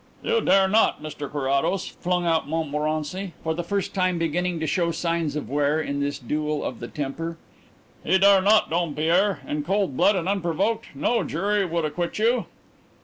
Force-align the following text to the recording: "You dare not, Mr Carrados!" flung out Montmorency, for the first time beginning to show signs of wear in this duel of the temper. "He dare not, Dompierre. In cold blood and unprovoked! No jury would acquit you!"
"You 0.23 0.41
dare 0.41 0.67
not, 0.67 1.03
Mr 1.03 1.31
Carrados!" 1.31 1.85
flung 1.87 2.25
out 2.25 2.49
Montmorency, 2.49 3.33
for 3.43 3.53
the 3.53 3.63
first 3.63 3.93
time 3.93 4.17
beginning 4.17 4.59
to 4.59 4.65
show 4.65 4.89
signs 4.89 5.35
of 5.35 5.47
wear 5.47 5.79
in 5.79 5.99
this 5.99 6.17
duel 6.17 6.63
of 6.63 6.79
the 6.79 6.87
temper. 6.87 7.37
"He 8.03 8.17
dare 8.17 8.41
not, 8.41 8.71
Dompierre. 8.71 9.41
In 9.47 9.61
cold 9.63 9.95
blood 9.95 10.15
and 10.15 10.27
unprovoked! 10.27 10.87
No 10.95 11.21
jury 11.23 11.65
would 11.65 11.85
acquit 11.85 12.17
you!" 12.17 12.47